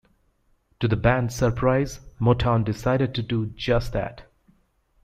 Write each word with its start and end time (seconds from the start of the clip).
To 0.79 0.87
the 0.87 0.95
band's 0.95 1.35
surprise, 1.35 1.99
Motown 2.19 2.65
decided 2.65 3.13
to 3.13 3.21
do 3.21 3.45
just 3.55 3.93
that. 3.93 4.23